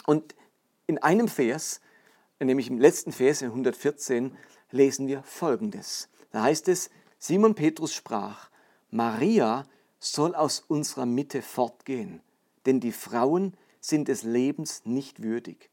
und 0.05 0.35
in 0.87 0.97
einem 0.97 1.27
Vers, 1.27 1.81
nämlich 2.39 2.69
im 2.69 2.79
letzten 2.79 3.11
Vers, 3.11 3.41
in 3.41 3.49
114, 3.49 4.35
lesen 4.71 5.07
wir 5.07 5.23
Folgendes. 5.23 6.09
Da 6.31 6.43
heißt 6.43 6.67
es, 6.67 6.89
Simon 7.19 7.53
Petrus 7.53 7.93
sprach, 7.93 8.49
Maria 8.91 9.65
soll 9.99 10.33
aus 10.33 10.63
unserer 10.67 11.05
Mitte 11.05 11.41
fortgehen, 11.41 12.21
denn 12.65 12.79
die 12.79 12.91
Frauen 12.91 13.53
sind 13.81 14.07
des 14.07 14.23
Lebens 14.23 14.81
nicht 14.85 15.21
würdig. 15.21 15.69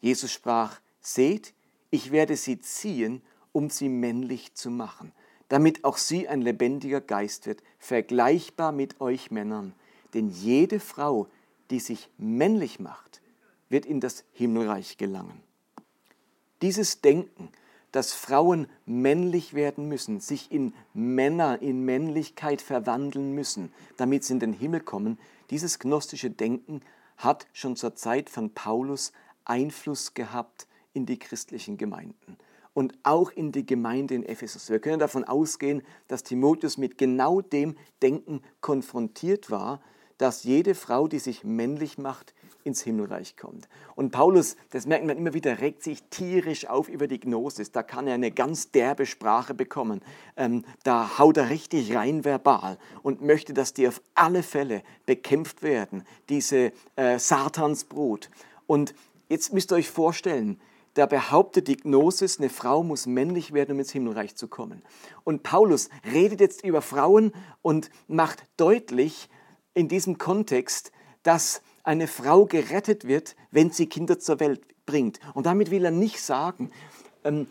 Jesus 0.00 0.30
sprach, 0.30 0.80
seht, 1.00 1.54
ich 1.92 2.10
werde 2.10 2.36
sie 2.36 2.58
ziehen 2.58 3.22
um 3.52 3.68
sie 3.70 3.88
männlich 3.88 4.54
zu 4.54 4.70
machen, 4.70 5.12
damit 5.48 5.84
auch 5.84 5.98
sie 5.98 6.26
ein 6.26 6.40
lebendiger 6.40 7.00
Geist 7.00 7.46
wird, 7.46 7.62
vergleichbar 7.78 8.72
mit 8.72 9.00
euch 9.00 9.30
Männern. 9.30 9.74
Denn 10.14 10.28
jede 10.28 10.80
Frau, 10.80 11.28
die 11.70 11.80
sich 11.80 12.08
männlich 12.18 12.80
macht, 12.80 13.20
wird 13.68 13.86
in 13.86 14.00
das 14.00 14.24
Himmelreich 14.32 14.96
gelangen. 14.96 15.40
Dieses 16.62 17.00
Denken, 17.00 17.50
dass 17.92 18.14
Frauen 18.14 18.68
männlich 18.86 19.52
werden 19.52 19.86
müssen, 19.86 20.20
sich 20.20 20.50
in 20.50 20.72
Männer, 20.94 21.60
in 21.60 21.84
Männlichkeit 21.84 22.62
verwandeln 22.62 23.34
müssen, 23.34 23.70
damit 23.98 24.24
sie 24.24 24.34
in 24.34 24.40
den 24.40 24.54
Himmel 24.54 24.80
kommen, 24.80 25.18
dieses 25.50 25.78
gnostische 25.78 26.30
Denken 26.30 26.80
hat 27.18 27.46
schon 27.52 27.76
zur 27.76 27.94
Zeit 27.94 28.30
von 28.30 28.54
Paulus 28.54 29.12
Einfluss 29.44 30.14
gehabt 30.14 30.66
in 30.92 31.06
die 31.06 31.18
christlichen 31.18 31.76
Gemeinden 31.76 32.36
und 32.74 32.94
auch 33.02 33.30
in 33.30 33.52
die 33.52 33.66
Gemeinde 33.66 34.14
in 34.14 34.24
Ephesus. 34.24 34.70
Wir 34.70 34.78
können 34.78 34.98
davon 34.98 35.24
ausgehen, 35.24 35.82
dass 36.08 36.22
Timotheus 36.22 36.78
mit 36.78 36.98
genau 36.98 37.40
dem 37.40 37.76
Denken 38.02 38.42
konfrontiert 38.60 39.50
war, 39.50 39.80
dass 40.18 40.44
jede 40.44 40.74
Frau, 40.74 41.08
die 41.08 41.18
sich 41.18 41.42
männlich 41.42 41.98
macht, 41.98 42.34
ins 42.64 42.82
Himmelreich 42.82 43.36
kommt. 43.36 43.68
Und 43.96 44.12
Paulus, 44.12 44.56
das 44.70 44.86
merkt 44.86 45.04
man 45.04 45.16
immer 45.16 45.34
wieder, 45.34 45.60
regt 45.60 45.82
sich 45.82 46.00
tierisch 46.10 46.68
auf 46.68 46.88
über 46.88 47.08
die 47.08 47.18
Gnosis. 47.18 47.72
Da 47.72 47.82
kann 47.82 48.06
er 48.06 48.14
eine 48.14 48.30
ganz 48.30 48.70
derbe 48.70 49.04
Sprache 49.04 49.52
bekommen. 49.52 50.00
Ähm, 50.36 50.64
da 50.84 51.18
haut 51.18 51.38
er 51.38 51.50
richtig 51.50 51.92
rein 51.94 52.24
verbal 52.24 52.78
und 53.02 53.20
möchte, 53.20 53.52
dass 53.52 53.74
die 53.74 53.88
auf 53.88 54.00
alle 54.14 54.44
Fälle 54.44 54.84
bekämpft 55.06 55.64
werden, 55.64 56.04
diese 56.28 56.72
äh, 56.94 57.18
Satansbrut. 57.18 58.30
Und 58.68 58.94
jetzt 59.28 59.52
müsst 59.52 59.72
ihr 59.72 59.76
euch 59.76 59.90
vorstellen, 59.90 60.60
da 60.94 61.06
behauptet 61.06 61.68
die 61.68 61.76
Gnosis, 61.76 62.38
eine 62.38 62.50
Frau 62.50 62.82
muss 62.82 63.06
männlich 63.06 63.52
werden, 63.52 63.72
um 63.72 63.78
ins 63.78 63.92
Himmelreich 63.92 64.36
zu 64.36 64.48
kommen. 64.48 64.82
Und 65.24 65.42
Paulus 65.42 65.88
redet 66.12 66.40
jetzt 66.40 66.64
über 66.64 66.82
Frauen 66.82 67.32
und 67.62 67.90
macht 68.08 68.44
deutlich 68.56 69.28
in 69.74 69.88
diesem 69.88 70.18
Kontext, 70.18 70.92
dass 71.22 71.62
eine 71.82 72.06
Frau 72.06 72.44
gerettet 72.44 73.06
wird, 73.06 73.36
wenn 73.50 73.70
sie 73.70 73.86
Kinder 73.86 74.18
zur 74.18 74.40
Welt 74.40 74.62
bringt. 74.86 75.18
Und 75.34 75.46
damit 75.46 75.70
will 75.70 75.84
er 75.84 75.90
nicht 75.90 76.20
sagen, 76.20 76.70
ähm, 77.24 77.46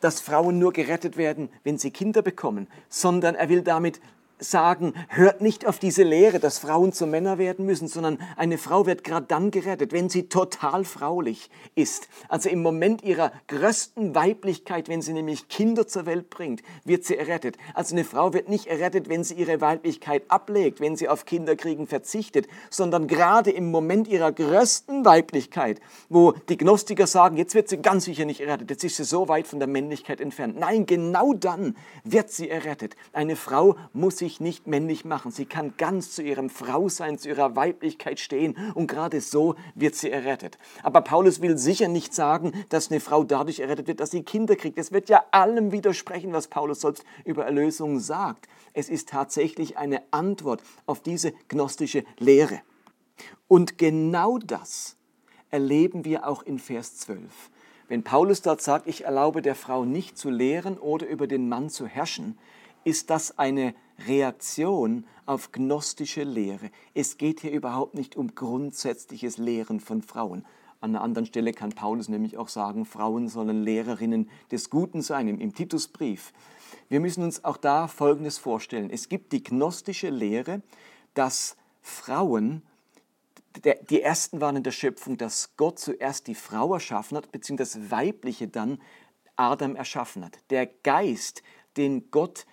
dass 0.00 0.20
Frauen 0.20 0.58
nur 0.58 0.72
gerettet 0.72 1.16
werden, 1.16 1.48
wenn 1.64 1.78
sie 1.78 1.90
Kinder 1.90 2.22
bekommen, 2.22 2.68
sondern 2.88 3.34
er 3.34 3.48
will 3.48 3.62
damit 3.62 4.00
sagen, 4.38 4.94
hört 5.08 5.40
nicht 5.40 5.66
auf 5.66 5.78
diese 5.78 6.02
Lehre, 6.02 6.40
dass 6.40 6.58
Frauen 6.58 6.92
zu 6.92 7.06
Männer 7.06 7.38
werden 7.38 7.64
müssen, 7.64 7.88
sondern 7.88 8.18
eine 8.36 8.58
Frau 8.58 8.86
wird 8.86 9.04
gerade 9.04 9.26
dann 9.26 9.50
gerettet, 9.50 9.92
wenn 9.92 10.08
sie 10.08 10.28
total 10.28 10.84
fraulich 10.84 11.50
ist. 11.74 12.08
Also 12.28 12.48
im 12.48 12.62
Moment 12.62 13.02
ihrer 13.02 13.32
größten 13.48 14.14
Weiblichkeit, 14.14 14.88
wenn 14.88 15.02
sie 15.02 15.12
nämlich 15.12 15.48
Kinder 15.48 15.86
zur 15.86 16.06
Welt 16.06 16.30
bringt, 16.30 16.62
wird 16.84 17.04
sie 17.04 17.16
errettet. 17.16 17.56
Also 17.74 17.94
eine 17.94 18.04
Frau 18.04 18.32
wird 18.32 18.48
nicht 18.48 18.66
errettet, 18.66 19.08
wenn 19.08 19.24
sie 19.24 19.34
ihre 19.34 19.60
Weiblichkeit 19.60 20.24
ablegt, 20.28 20.80
wenn 20.80 20.96
sie 20.96 21.08
auf 21.08 21.24
Kinderkriegen 21.24 21.86
verzichtet, 21.86 22.48
sondern 22.70 23.06
gerade 23.06 23.50
im 23.50 23.70
Moment 23.70 24.08
ihrer 24.08 24.32
größten 24.32 25.04
Weiblichkeit, 25.04 25.80
wo 26.08 26.32
die 26.48 26.56
Gnostiker 26.56 27.06
sagen, 27.06 27.36
jetzt 27.36 27.54
wird 27.54 27.68
sie 27.68 27.78
ganz 27.78 28.04
sicher 28.04 28.24
nicht 28.24 28.40
errettet, 28.40 28.70
jetzt 28.70 28.84
ist 28.84 28.96
sie 28.96 29.04
so 29.04 29.28
weit 29.28 29.46
von 29.46 29.58
der 29.58 29.68
Männlichkeit 29.68 30.20
entfernt. 30.20 30.58
Nein, 30.58 30.86
genau 30.86 31.34
dann 31.34 31.76
wird 32.02 32.30
sie 32.30 32.50
errettet. 32.50 32.96
Eine 33.12 33.36
Frau 33.36 33.76
muss 33.92 34.18
sich 34.18 34.23
nicht 34.40 34.66
männlich 34.66 35.04
machen. 35.04 35.30
Sie 35.30 35.44
kann 35.44 35.74
ganz 35.76 36.12
zu 36.12 36.22
ihrem 36.22 36.50
Frausein, 36.50 37.18
zu 37.18 37.28
ihrer 37.28 37.56
Weiblichkeit 37.56 38.18
stehen 38.18 38.56
und 38.74 38.86
gerade 38.86 39.20
so 39.20 39.54
wird 39.74 39.94
sie 39.94 40.10
errettet. 40.10 40.58
Aber 40.82 41.00
Paulus 41.00 41.40
will 41.40 41.58
sicher 41.58 41.88
nicht 41.88 42.14
sagen, 42.14 42.52
dass 42.70 42.90
eine 42.90 43.00
Frau 43.00 43.24
dadurch 43.24 43.60
errettet 43.60 43.86
wird, 43.86 44.00
dass 44.00 44.10
sie 44.10 44.22
Kinder 44.22 44.56
kriegt. 44.56 44.78
Es 44.78 44.92
wird 44.92 45.08
ja 45.08 45.24
allem 45.30 45.72
widersprechen, 45.72 46.32
was 46.32 46.48
Paulus 46.48 46.80
sonst 46.80 47.04
über 47.24 47.44
Erlösung 47.44 48.00
sagt. 48.00 48.48
Es 48.72 48.88
ist 48.88 49.08
tatsächlich 49.10 49.76
eine 49.76 50.02
Antwort 50.10 50.62
auf 50.86 51.00
diese 51.00 51.32
gnostische 51.48 52.04
Lehre. 52.18 52.60
Und 53.46 53.78
genau 53.78 54.38
das 54.38 54.96
erleben 55.50 56.04
wir 56.04 56.26
auch 56.26 56.42
in 56.42 56.58
Vers 56.58 56.96
12. 56.96 57.50
Wenn 57.86 58.02
Paulus 58.02 58.40
dort 58.42 58.62
sagt, 58.62 58.86
ich 58.86 59.04
erlaube 59.04 59.42
der 59.42 59.54
Frau 59.54 59.84
nicht 59.84 60.16
zu 60.16 60.30
lehren 60.30 60.78
oder 60.78 61.06
über 61.06 61.26
den 61.26 61.48
Mann 61.48 61.68
zu 61.68 61.86
herrschen, 61.86 62.38
ist 62.82 63.10
das 63.10 63.38
eine 63.38 63.74
Reaktion 64.06 65.06
auf 65.26 65.52
gnostische 65.52 66.24
Lehre. 66.24 66.70
Es 66.94 67.16
geht 67.16 67.40
hier 67.40 67.52
überhaupt 67.52 67.94
nicht 67.94 68.16
um 68.16 68.34
grundsätzliches 68.34 69.38
Lehren 69.38 69.80
von 69.80 70.02
Frauen. 70.02 70.44
An 70.80 70.90
einer 70.90 71.02
anderen 71.02 71.26
Stelle 71.26 71.52
kann 71.52 71.70
Paulus 71.70 72.08
nämlich 72.08 72.36
auch 72.36 72.48
sagen, 72.48 72.84
Frauen 72.84 73.28
sollen 73.28 73.62
Lehrerinnen 73.62 74.28
des 74.50 74.68
Guten 74.68 75.00
sein, 75.00 75.28
im, 75.28 75.54
Titusbrief. 75.54 76.32
Wir 76.90 77.00
müssen 77.00 77.24
uns 77.24 77.42
auch 77.44 77.56
da 77.56 77.88
Folgendes 77.88 78.36
vorstellen. 78.36 78.90
Es 78.90 79.08
gibt 79.08 79.32
die 79.32 79.42
gnostische 79.42 80.10
Lehre, 80.10 80.60
dass 81.14 81.56
Frauen 81.80 82.62
die 83.88 84.02
ersten 84.02 84.40
waren 84.40 84.56
in 84.56 84.62
der 84.62 84.72
Schöpfung, 84.72 85.16
dass 85.16 85.56
Gott 85.56 85.78
zuerst 85.78 86.26
die 86.26 86.34
Frau 86.34 86.74
erschaffen 86.74 87.16
hat, 87.16 87.30
beziehungsweise 87.30 87.78
das 87.78 87.90
Weibliche 87.90 88.48
dann 88.48 88.80
Adam 89.36 89.76
erschaffen 89.76 90.24
hat. 90.24 90.38
Der 90.50 90.66
Geist, 90.66 91.42
den 91.76 92.10
Gott 92.10 92.46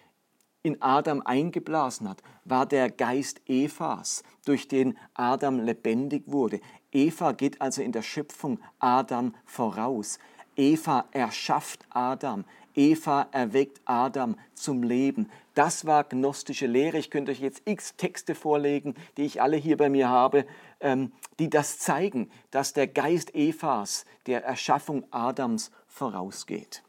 in 0.63 0.81
Adam 0.81 1.21
eingeblasen 1.21 2.09
hat, 2.09 2.21
war 2.45 2.65
der 2.65 2.89
Geist 2.89 3.41
Evas, 3.47 4.23
durch 4.45 4.67
den 4.67 4.97
Adam 5.13 5.59
lebendig 5.59 6.23
wurde. 6.27 6.59
Eva 6.91 7.31
geht 7.31 7.61
also 7.61 7.81
in 7.81 7.91
der 7.91 8.01
Schöpfung 8.01 8.59
Adam 8.79 9.33
voraus. 9.45 10.19
Eva 10.55 11.05
erschafft 11.11 11.85
Adam. 11.89 12.45
Eva 12.75 13.27
erweckt 13.31 13.81
Adam 13.85 14.35
zum 14.53 14.83
Leben. 14.83 15.29
Das 15.55 15.85
war 15.85 16.03
gnostische 16.03 16.67
Lehre. 16.67 16.97
Ich 16.97 17.09
könnte 17.09 17.31
euch 17.31 17.41
jetzt 17.41 17.63
x 17.65 17.95
Texte 17.97 18.35
vorlegen, 18.35 18.95
die 19.17 19.23
ich 19.23 19.41
alle 19.41 19.57
hier 19.57 19.75
bei 19.77 19.89
mir 19.89 20.07
habe, 20.07 20.45
ähm, 20.79 21.11
die 21.39 21.49
das 21.49 21.79
zeigen, 21.79 22.29
dass 22.51 22.73
der 22.73 22.87
Geist 22.87 23.35
Evas 23.35 24.05
der 24.27 24.45
Erschaffung 24.45 25.05
Adams 25.11 25.71
vorausgeht. 25.87 26.83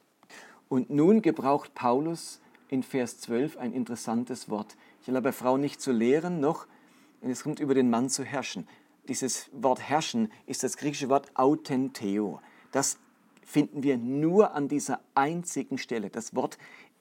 Und 0.69 0.91
nun 0.91 1.23
gebraucht 1.23 1.75
Paulus 1.75 2.41
in 2.73 2.83
Vers 2.83 3.21
12 3.21 3.59
ein 3.59 3.75
interessantes 3.75 4.49
Wort. 4.49 4.79
Ich 5.03 5.09
erlaube 5.09 5.33
Frau 5.33 5.59
nicht 5.59 5.79
zu 5.83 5.93
lehren, 5.93 6.41
noch, 6.41 6.67
es 7.21 7.43
kommt 7.43 7.61
über 7.61 7.75
den 7.75 7.91
Mann 7.91 8.09
zu 8.09 8.25
herrschen. 8.25 8.67
Dieses 9.09 9.51
Wort 9.53 9.79
herrschen 9.79 10.33
ist 10.47 10.63
das 10.63 10.79
griechische 10.79 11.11
Wort 11.11 11.31
autenteo. 11.35 12.41
Das 12.71 12.99
finden 13.45 13.83
wir 13.83 13.99
nur 13.99 14.55
an 14.55 14.69
dieser 14.69 15.01
einzigen 15.15 15.77
Stelle. 15.77 16.09
Das 16.09 16.35
Wort 16.35 16.57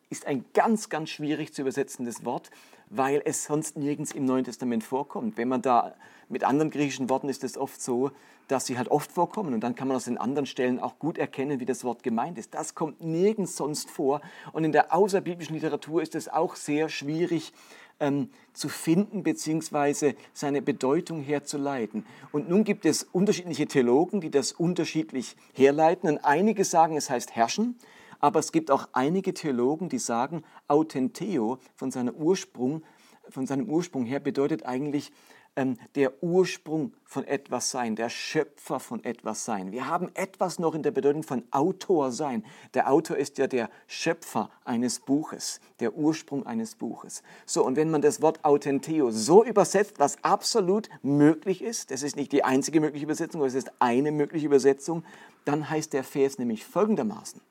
ist 0.10 0.28
ein 0.28 0.44
ganz, 0.54 0.90
ganz 0.90 1.10
schwierig 1.10 1.54
zu 1.54 1.62
übersetzendes 1.62 2.26
Wort, 2.26 2.52
weil 2.92 3.22
es 3.24 3.46
sonst 3.46 3.78
nirgends 3.78 4.12
im 4.12 4.26
Neuen 4.26 4.44
Testament 4.44 4.84
vorkommt. 4.84 5.38
Wenn 5.38 5.48
man 5.48 5.62
da 5.62 5.96
mit 6.30 6.44
anderen 6.44 6.70
griechischen 6.70 7.10
Worten 7.10 7.30
ist 7.30 7.44
es 7.44 7.58
oft 7.58 7.82
so, 7.82 8.12
dass 8.50 8.66
sie 8.66 8.78
halt 8.78 8.90
oft 8.90 9.12
vorkommen 9.12 9.54
und 9.54 9.62
dann 9.62 9.76
kann 9.76 9.88
man 9.88 9.96
aus 9.96 10.06
den 10.06 10.18
anderen 10.18 10.46
Stellen 10.46 10.80
auch 10.80 11.00
gut 11.00 11.18
erkennen, 11.18 11.62
wie 11.62 11.66
das 11.66 11.86
Wort 11.86 12.04
gemeint 12.04 12.38
ist. 12.38 12.54
Das 12.54 12.76
kommt 12.76 13.02
nirgends 13.02 13.56
sonst 13.56 13.90
vor 13.90 14.22
und 14.52 14.66
in 14.66 14.74
der 14.74 14.94
außerbiblischen 14.94 15.56
Literatur 15.56 16.02
ist 16.02 16.16
es 16.16 16.28
auch 16.28 16.56
sehr 16.56 16.90
schwierig 16.90 17.54
ähm, 18.02 18.30
zu 18.52 18.68
finden 18.68 19.24
bzw. 19.24 20.16
seine 20.34 20.62
Bedeutung 20.62 21.22
herzuleiten. 21.22 22.06
Und 22.34 22.50
nun 22.50 22.66
gibt 22.66 22.86
es 22.86 23.04
unterschiedliche 23.04 23.68
Theologen, 23.68 24.20
die 24.20 24.32
das 24.32 24.52
unterschiedlich 24.52 25.38
herleiten 25.54 26.10
und 26.10 26.18
einige 26.26 26.66
sagen, 26.66 26.98
es 26.98 27.10
heißt 27.10 27.34
herrschen, 27.36 27.78
aber 28.22 28.40
es 28.40 28.52
gibt 28.52 28.72
auch 28.72 28.88
einige 28.94 29.34
Theologen, 29.34 29.90
die 29.90 30.00
sagen, 30.00 30.44
Authenteo 30.68 31.58
von, 31.76 31.92
seiner 31.92 32.14
Ursprung, 32.14 32.84
von 33.30 33.46
seinem 33.46 33.68
Ursprung 33.68 34.06
her 34.06 34.20
bedeutet 34.20 34.66
eigentlich 34.66 35.12
ähm, 35.56 35.78
der 35.96 36.24
Ursprung 36.24 36.94
von 37.04 37.26
etwas 37.26 37.72
sein, 37.72 37.96
der 37.98 38.10
Schöpfer 38.10 38.80
von 38.80 39.04
etwas 39.04 39.44
sein. 39.44 39.72
Wir 39.72 39.88
haben 39.88 40.10
etwas 40.14 40.60
noch 40.60 40.76
in 40.76 40.84
der 40.84 40.92
Bedeutung 40.92 41.24
von 41.24 41.44
Autor 41.52 42.12
sein. 42.12 42.46
Der 42.74 42.90
Autor 42.90 43.18
ist 43.18 43.38
ja 43.38 43.48
der 43.48 43.70
Schöpfer 43.88 44.50
eines 44.64 45.02
Buches, 45.02 45.60
der 45.80 45.96
Ursprung 45.96 46.46
eines 46.46 46.76
Buches. 46.76 47.22
So, 47.46 47.66
und 47.66 47.76
wenn 47.76 47.92
man 47.92 48.02
das 48.02 48.22
Wort 48.22 48.46
Authenteo 48.46 49.12
so 49.12 49.44
übersetzt, 49.44 50.00
was 50.00 50.24
absolut 50.24 50.90
möglich 51.02 51.62
ist, 51.62 51.92
das 51.92 52.04
ist 52.04 52.16
nicht 52.16 52.32
die 52.32 52.46
einzige 52.46 52.80
mögliche 52.80 53.06
Übersetzung, 53.06 53.42
aber 53.42 53.48
es 53.48 53.56
ist 53.56 53.72
eine 53.80 54.12
mögliche 54.12 54.46
Übersetzung, 54.46 55.04
dann 55.44 55.70
heißt 55.70 55.92
der 55.92 56.04
Vers 56.04 56.38
nämlich 56.38 56.64
folgendermaßen 56.64 57.42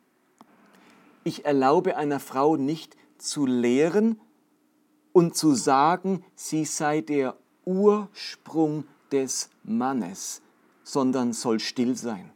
ich 1.24 1.44
erlaube 1.44 1.96
einer 1.96 2.20
Frau 2.20 2.56
nicht 2.56 2.96
zu 3.18 3.46
lehren 3.46 4.20
und 5.12 5.36
zu 5.36 5.54
sagen, 5.54 6.24
sie 6.34 6.64
sei 6.64 7.00
der 7.00 7.36
Ursprung 7.64 8.84
des 9.12 9.50
Mannes, 9.62 10.42
sondern 10.82 11.32
soll 11.32 11.60
still 11.60 11.96
sein. 11.96 12.30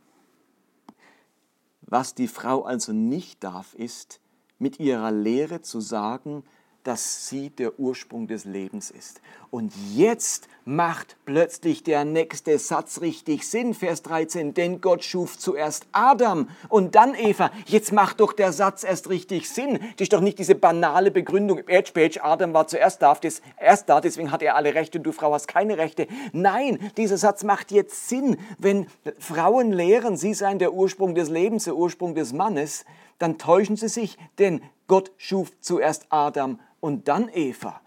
Was 1.83 2.15
die 2.15 2.29
Frau 2.29 2.65
also 2.65 2.93
nicht 2.93 3.45
darf, 3.45 3.75
ist, 3.75 4.21
mit 4.59 4.81
ihrer 4.81 5.13
Lehre 5.13 5.61
zu 5.61 5.81
sagen, 5.81 6.45
dass 6.85 7.29
sie 7.29 7.51
der 7.51 7.79
Ursprung 7.81 8.27
des 8.27 8.45
Lebens 8.45 8.91
ist. 8.91 9.21
Und 9.51 9.73
jetzt 9.95 10.49
macht 10.65 11.17
plötzlich 11.25 11.83
der 11.83 12.05
nächste 12.05 12.59
Satz 12.59 13.01
richtig 13.01 13.49
Sinn, 13.49 13.73
Vers 13.75 14.03
13, 14.03 14.53
denn 14.55 14.81
Gott 14.81 15.05
schuf 15.05 15.39
zuerst 15.39 15.87
Adam 15.93 16.49
und 16.69 16.95
dann 16.95 17.15
Eva. 17.15 17.51
Jetzt 17.67 17.93
macht 17.93 18.21
doch 18.21 18.33
der 18.33 18.53
Satz 18.53 18.85
erst 18.85 19.09
richtig 19.11 19.49
Sinn. 19.49 19.79
Das 19.97 20.07
ist 20.07 20.13
doch 20.13 20.21
nicht 20.21 20.39
diese 20.39 20.55
banale 20.55 21.11
Begründung, 21.11 21.67
Edge, 21.69 21.93
Page, 21.93 22.19
Adam 22.23 22.53
war 22.53 22.67
zuerst 22.67 23.03
da, 23.03 23.17
erst 23.59 23.89
da, 23.89 24.01
deswegen 24.01 24.31
hat 24.31 24.43
er 24.43 24.57
alle 24.57 24.75
Rechte 24.75 24.99
und 24.99 25.05
du 25.05 25.13
Frau 25.13 25.33
hast 25.33 25.49
keine 25.49 25.79
Rechte. 25.79 26.07
Nein, 26.33 26.79
dieser 26.97 27.17
Satz 27.17 27.45
macht 27.45 27.71
jetzt 27.71 28.09
Sinn. 28.09 28.37
Wenn 28.59 28.87
Frauen 29.19 29.73
lehren, 29.73 30.17
sie 30.17 30.35
seien 30.35 30.59
der 30.59 30.75
Ursprung 30.75 31.15
des 31.15 31.31
Lebens, 31.31 31.65
der 31.65 31.77
Ursprung 31.77 32.15
des 32.15 32.33
Mannes, 32.33 32.85
dann 33.25 33.39
täuschen 33.39 33.77
sie 33.77 33.89
sich, 33.89 34.19
denn 34.39 34.61
Gott 34.87 35.11
schuf 35.17 35.51
zuerst 35.61 36.09
Adam 36.11 36.61
und 36.81 37.09
dann 37.09 37.31
Eva. 37.33 37.81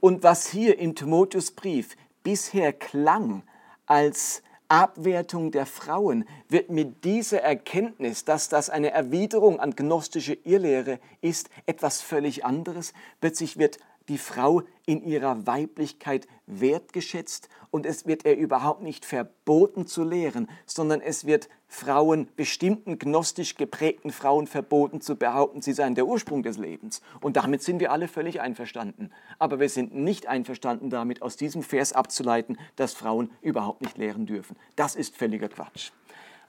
Und 0.00 0.22
was 0.22 0.48
hier 0.48 0.78
im 0.78 0.94
Timotheusbrief 0.94 1.94
bisher 2.22 2.72
klang 2.72 3.42
als 3.84 4.42
Abwertung 4.68 5.50
der 5.50 5.66
Frauen, 5.66 6.24
wird 6.48 6.70
mit 6.70 7.04
dieser 7.04 7.42
Erkenntnis, 7.42 8.24
dass 8.24 8.48
das 8.48 8.70
eine 8.70 8.92
Erwiderung 8.92 9.60
an 9.60 9.76
gnostische 9.76 10.32
Irrlehre 10.32 10.98
ist, 11.20 11.50
etwas 11.66 12.00
völlig 12.00 12.46
anderes. 12.46 12.94
Plötzlich 13.20 13.58
wird 13.58 13.78
die 14.08 14.16
Frau 14.16 14.62
in 14.86 15.02
ihrer 15.02 15.46
Weiblichkeit 15.46 16.26
wertgeschätzt 16.46 17.50
und 17.70 17.84
es 17.84 18.06
wird 18.06 18.24
ihr 18.24 18.36
überhaupt 18.36 18.80
nicht 18.80 19.04
verboten 19.04 19.86
zu 19.86 20.02
lehren, 20.02 20.48
sondern 20.64 21.02
es 21.02 21.26
wird 21.26 21.50
Frauen, 21.70 22.28
bestimmten 22.34 22.98
gnostisch 22.98 23.54
geprägten 23.54 24.10
Frauen 24.10 24.46
verboten 24.46 25.00
zu 25.00 25.16
behaupten, 25.16 25.60
sie 25.60 25.74
seien 25.74 25.94
der 25.94 26.06
Ursprung 26.06 26.42
des 26.42 26.56
Lebens. 26.56 27.02
Und 27.20 27.36
damit 27.36 27.62
sind 27.62 27.78
wir 27.78 27.92
alle 27.92 28.08
völlig 28.08 28.40
einverstanden. 28.40 29.10
Aber 29.38 29.60
wir 29.60 29.68
sind 29.68 29.94
nicht 29.94 30.26
einverstanden 30.26 30.88
damit, 30.88 31.20
aus 31.20 31.36
diesem 31.36 31.62
Vers 31.62 31.92
abzuleiten, 31.92 32.58
dass 32.76 32.94
Frauen 32.94 33.30
überhaupt 33.42 33.82
nicht 33.82 33.98
lehren 33.98 34.26
dürfen. 34.26 34.56
Das 34.76 34.96
ist 34.96 35.16
völliger 35.16 35.48
Quatsch. 35.48 35.90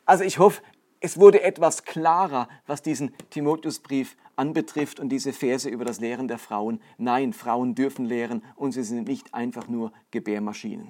Also 0.06 0.24
ich 0.24 0.40
hoffe, 0.40 0.62
es 1.02 1.20
wurde 1.20 1.44
etwas 1.44 1.84
klarer, 1.84 2.48
was 2.66 2.82
diesen 2.82 3.14
Timotheusbrief 3.30 4.16
anbetrifft 4.36 5.00
und 5.00 5.10
diese 5.10 5.34
Verse 5.34 5.70
über 5.70 5.86
das 5.86 6.00
Lehren 6.00 6.28
der 6.28 6.40
Frauen. 6.40 6.82
Nein, 6.98 7.34
Frauen 7.34 7.76
dürfen 7.76 8.06
lehren 8.06 8.44
und 8.56 8.72
sie 8.72 8.84
sind 8.84 9.08
nicht 9.08 9.34
einfach 9.34 9.68
nur 9.68 9.92
Gebärmaschinen. 10.12 10.90